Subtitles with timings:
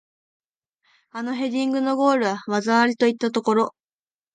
[1.11, 3.75] あのヘディングのゴールは技ありといったところ